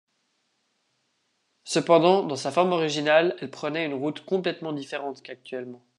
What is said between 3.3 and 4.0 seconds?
elle prenait une